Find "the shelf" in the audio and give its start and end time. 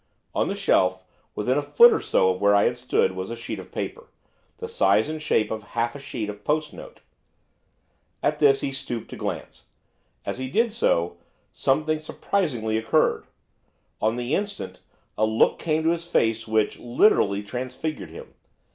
0.47-1.03